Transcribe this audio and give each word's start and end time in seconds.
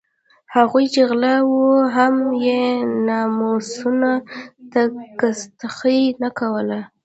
هغوی 0.55 0.85
چې 0.93 1.01
غله 1.09 1.35
وو 1.49 1.67
هم 1.95 2.15
یې 2.45 2.63
ناموسونو 3.07 4.13
ته 4.71 4.81
کستاخي 5.19 6.01
نه 6.21 6.29
کوله. 6.39 6.79